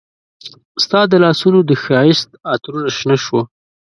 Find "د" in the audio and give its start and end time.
1.07-1.13, 1.69-1.71